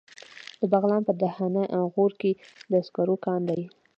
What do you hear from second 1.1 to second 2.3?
دهنه غوري